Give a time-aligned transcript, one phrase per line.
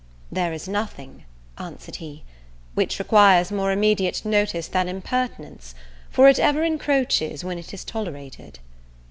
[0.31, 1.25] "There is nothing,"
[1.59, 2.23] answered he,
[2.73, 5.75] "which requires more immediate notice than impertinence,
[6.09, 8.57] for it ever encroaches when it is tolerated."